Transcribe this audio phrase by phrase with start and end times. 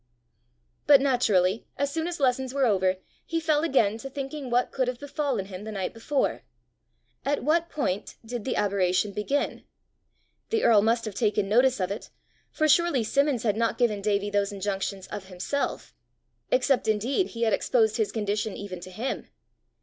[0.87, 4.87] But naturally, as soon as lessons were over, he fell again to thinking what could
[4.87, 6.41] have befallen him the night before.
[7.23, 9.63] At what point did the aberration begin?
[10.49, 12.09] The earl must have taken notice of it,
[12.49, 15.93] for surely Simmons had not given Davie those injunctions of himself
[16.49, 19.27] except indeed he had exposed his condition even to him!